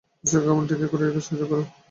যুক্তরাষ্ট্রের 0.07 0.41
আক্রমণ 0.41 0.63
ঠেকিয়ে 0.69 0.91
কোরিয়াকে 0.91 1.21
সাহায্য 1.27 1.43
করো! 1.51 1.63